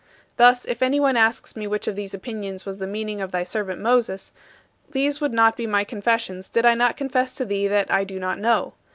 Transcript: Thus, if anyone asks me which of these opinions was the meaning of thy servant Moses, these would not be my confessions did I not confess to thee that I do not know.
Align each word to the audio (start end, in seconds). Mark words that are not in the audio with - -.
Thus, 0.37 0.65
if 0.65 0.81
anyone 0.81 1.15
asks 1.15 1.55
me 1.55 1.67
which 1.67 1.87
of 1.87 1.95
these 1.95 2.15
opinions 2.15 2.65
was 2.65 2.79
the 2.79 2.87
meaning 2.87 3.21
of 3.21 3.29
thy 3.29 3.43
servant 3.43 3.79
Moses, 3.79 4.31
these 4.89 5.21
would 5.21 5.31
not 5.31 5.55
be 5.55 5.67
my 5.67 5.83
confessions 5.83 6.49
did 6.49 6.65
I 6.65 6.73
not 6.73 6.97
confess 6.97 7.35
to 7.35 7.45
thee 7.45 7.67
that 7.67 7.91
I 7.93 8.03
do 8.03 8.17
not 8.19 8.39
know. 8.39 8.73